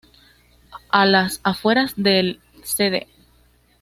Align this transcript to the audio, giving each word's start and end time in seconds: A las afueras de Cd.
A 0.89 1.05
las 1.05 1.41
afueras 1.43 1.93
de 1.95 2.39
Cd. 2.63 3.05